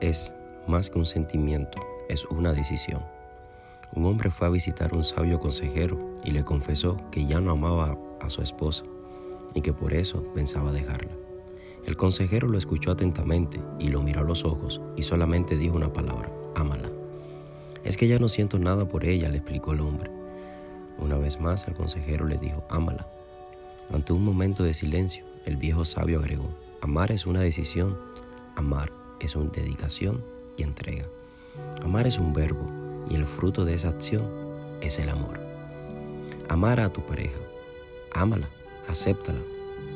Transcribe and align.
es 0.00 0.34
más 0.66 0.90
que 0.90 0.98
un 0.98 1.06
sentimiento, 1.06 1.82
es 2.08 2.24
una 2.26 2.52
decisión. 2.52 3.02
Un 3.94 4.06
hombre 4.06 4.30
fue 4.30 4.46
a 4.46 4.50
visitar 4.50 4.92
a 4.92 4.96
un 4.96 5.04
sabio 5.04 5.38
consejero 5.38 5.98
y 6.24 6.30
le 6.30 6.44
confesó 6.44 6.98
que 7.10 7.24
ya 7.24 7.40
no 7.40 7.52
amaba 7.52 7.96
a 8.20 8.30
su 8.30 8.42
esposa 8.42 8.84
y 9.54 9.60
que 9.60 9.72
por 9.72 9.94
eso 9.94 10.22
pensaba 10.34 10.72
dejarla. 10.72 11.12
El 11.86 11.96
consejero 11.96 12.48
lo 12.48 12.58
escuchó 12.58 12.92
atentamente 12.92 13.60
y 13.78 13.88
lo 13.88 14.02
miró 14.02 14.20
a 14.20 14.24
los 14.24 14.44
ojos 14.44 14.80
y 14.96 15.02
solamente 15.02 15.56
dijo 15.56 15.76
una 15.76 15.92
palabra, 15.92 16.30
ámala. 16.54 16.90
Es 17.84 17.96
que 17.96 18.08
ya 18.08 18.18
no 18.18 18.28
siento 18.28 18.58
nada 18.58 18.86
por 18.86 19.04
ella, 19.04 19.28
le 19.28 19.38
explicó 19.38 19.72
el 19.72 19.80
hombre. 19.80 20.10
Una 20.98 21.16
vez 21.16 21.40
más 21.40 21.66
el 21.66 21.74
consejero 21.74 22.26
le 22.26 22.38
dijo, 22.38 22.64
ámala. 22.68 23.06
Ante 23.92 24.12
un 24.12 24.24
momento 24.24 24.62
de 24.62 24.74
silencio, 24.74 25.24
el 25.44 25.56
viejo 25.56 25.84
sabio 25.84 26.20
agregó, 26.20 26.50
amar 26.80 27.10
es 27.10 27.26
una 27.26 27.40
decisión, 27.40 27.98
amar 28.54 29.01
es 29.26 29.36
una 29.36 29.50
dedicación 29.50 30.24
y 30.56 30.62
entrega. 30.62 31.08
Amar 31.82 32.06
es 32.06 32.18
un 32.18 32.32
verbo 32.32 32.66
y 33.08 33.14
el 33.14 33.26
fruto 33.26 33.64
de 33.64 33.74
esa 33.74 33.88
acción 33.88 34.26
es 34.80 34.98
el 34.98 35.08
amor. 35.08 35.40
Amar 36.48 36.80
a 36.80 36.92
tu 36.92 37.00
pareja, 37.02 37.38
ámala, 38.12 38.48
acéptala, 38.88 39.40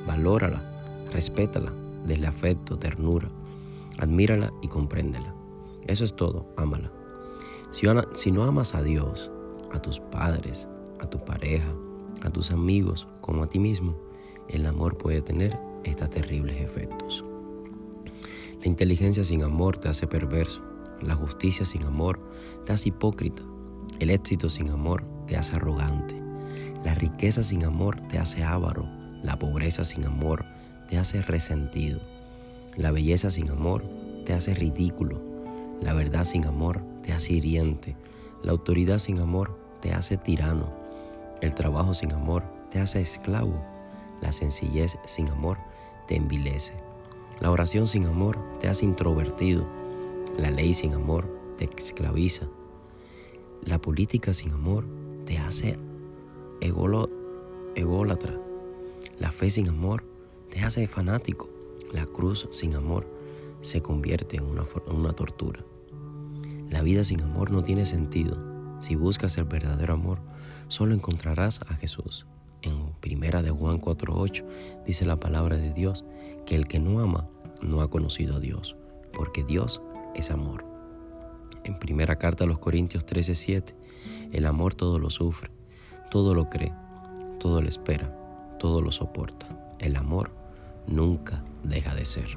valórala, 0.06 0.62
respétala, 1.12 1.72
desde 2.04 2.26
afecto, 2.26 2.78
ternura, 2.78 3.28
admírala 3.98 4.52
y 4.62 4.68
compréndela. 4.68 5.34
Eso 5.86 6.04
es 6.04 6.14
todo, 6.14 6.46
ámala. 6.56 6.90
Si, 7.70 7.86
si 8.14 8.32
no 8.32 8.44
amas 8.44 8.74
a 8.74 8.82
Dios, 8.82 9.30
a 9.72 9.80
tus 9.80 10.00
padres, 10.00 10.68
a 11.00 11.06
tu 11.06 11.24
pareja, 11.24 11.72
a 12.22 12.30
tus 12.30 12.50
amigos 12.50 13.08
como 13.20 13.42
a 13.42 13.48
ti 13.48 13.58
mismo, 13.58 13.96
el 14.48 14.66
amor 14.66 14.96
puede 14.96 15.20
tener 15.22 15.58
estos 15.84 16.10
terribles 16.10 16.60
efectos. 16.60 17.24
La 18.60 18.68
inteligencia 18.68 19.22
sin 19.22 19.42
amor 19.42 19.78
te 19.78 19.88
hace 19.88 20.06
perverso, 20.06 20.62
la 21.02 21.14
justicia 21.14 21.66
sin 21.66 21.84
amor 21.84 22.18
te 22.64 22.72
hace 22.72 22.88
hipócrita, 22.88 23.42
el 24.00 24.10
éxito 24.10 24.48
sin 24.48 24.70
amor 24.70 25.04
te 25.26 25.36
hace 25.36 25.56
arrogante, 25.56 26.20
la 26.84 26.94
riqueza 26.94 27.44
sin 27.44 27.64
amor 27.64 28.00
te 28.08 28.18
hace 28.18 28.42
avaro, 28.42 28.88
la 29.22 29.38
pobreza 29.38 29.84
sin 29.84 30.06
amor 30.06 30.44
te 30.88 30.98
hace 30.98 31.20
resentido, 31.22 32.00
la 32.76 32.90
belleza 32.90 33.30
sin 33.30 33.50
amor 33.50 33.84
te 34.24 34.32
hace 34.32 34.54
ridículo, 34.54 35.20
la 35.82 35.92
verdad 35.92 36.24
sin 36.24 36.46
amor 36.46 36.82
te 37.02 37.12
hace 37.12 37.34
hiriente, 37.34 37.96
la 38.42 38.52
autoridad 38.52 38.98
sin 38.98 39.20
amor 39.20 39.58
te 39.80 39.92
hace 39.92 40.16
tirano, 40.16 40.72
el 41.40 41.54
trabajo 41.54 41.94
sin 41.94 42.12
amor 42.12 42.42
te 42.70 42.80
hace 42.80 43.00
esclavo, 43.00 43.62
la 44.22 44.32
sencillez 44.32 44.96
sin 45.04 45.28
amor 45.28 45.58
te 46.08 46.16
envilece, 46.16 46.74
la 47.40 47.50
oración 47.50 47.86
sin 47.86 48.06
amor 48.06 48.38
te 48.60 48.68
hace 48.68 48.84
introvertido, 48.84 49.66
la 50.38 50.50
ley 50.50 50.74
sin 50.74 50.94
amor 50.94 51.28
te 51.58 51.68
esclaviza, 51.76 52.48
la 53.62 53.80
política 53.80 54.32
sin 54.32 54.52
amor 54.52 54.86
te 55.24 55.38
hace 55.38 55.76
ególatra, 56.60 58.38
la 59.18 59.30
fe 59.30 59.50
sin 59.50 59.68
amor 59.68 60.04
te 60.50 60.60
hace 60.60 60.86
fanático, 60.88 61.48
la 61.92 62.06
cruz 62.06 62.48
sin 62.50 62.74
amor 62.74 63.06
se 63.60 63.82
convierte 63.82 64.36
en 64.36 64.44
una, 64.44 64.64
en 64.86 64.96
una 64.96 65.12
tortura. 65.12 65.64
La 66.70 66.82
vida 66.82 67.04
sin 67.04 67.22
amor 67.22 67.50
no 67.50 67.62
tiene 67.62 67.86
sentido. 67.86 68.36
Si 68.80 68.96
buscas 68.96 69.36
el 69.38 69.44
verdadero 69.44 69.94
amor, 69.94 70.18
solo 70.68 70.94
encontrarás 70.94 71.60
a 71.68 71.74
Jesús. 71.74 72.26
En 72.66 72.90
primera 73.00 73.42
de 73.42 73.50
Juan 73.50 73.80
4:8 73.80 74.44
dice 74.84 75.06
la 75.06 75.20
palabra 75.20 75.56
de 75.56 75.72
Dios 75.72 76.04
que 76.44 76.56
el 76.56 76.66
que 76.66 76.80
no 76.80 76.98
ama 76.98 77.28
no 77.62 77.80
ha 77.80 77.88
conocido 77.88 78.36
a 78.36 78.40
Dios, 78.40 78.76
porque 79.12 79.44
Dios 79.44 79.80
es 80.16 80.32
amor. 80.32 80.64
En 81.62 81.78
primera 81.78 82.16
carta 82.16 82.42
a 82.42 82.46
los 82.48 82.58
Corintios 82.58 83.06
13:7, 83.06 83.76
el 84.32 84.46
amor 84.46 84.74
todo 84.74 84.98
lo 84.98 85.10
sufre, 85.10 85.52
todo 86.10 86.34
lo 86.34 86.50
cree, 86.50 86.72
todo 87.38 87.62
lo 87.62 87.68
espera, 87.68 88.12
todo 88.58 88.80
lo 88.80 88.90
soporta. 88.90 89.46
El 89.78 89.94
amor 89.94 90.32
nunca 90.88 91.44
deja 91.62 91.94
de 91.94 92.04
ser. 92.04 92.36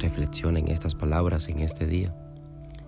Reflexiona 0.00 0.58
en 0.58 0.66
estas 0.66 0.96
palabras 0.96 1.48
en 1.48 1.60
este 1.60 1.86
día 1.86 2.12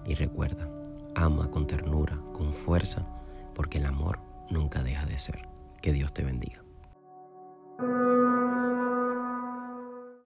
y 0.05 0.15
recuerda, 0.15 0.69
ama 1.15 1.49
con 1.49 1.69
ternura, 1.69 2.21
con 2.33 2.53
fuerza, 2.53 3.07
porque 3.55 3.79
el 3.79 3.87
amor 3.87 4.28
nunca 4.51 4.83
deja 4.83 5.07
de 5.07 5.19
ser. 5.19 5.41
Que 5.81 5.93
Dios 5.93 6.13
te 6.13 6.25
bendiga. 6.25 6.68